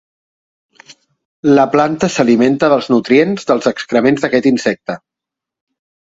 La 1.59 1.65
planta 1.73 2.07
s'alimenta 2.13 2.69
dels 2.73 2.89
nutrients 2.93 3.45
dels 3.51 3.67
excrements 3.73 4.25
d'aquest 4.25 4.49
insecte. 4.53 4.97